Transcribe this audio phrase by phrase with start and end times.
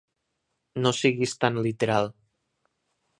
[0.85, 2.13] No siguis tan literal.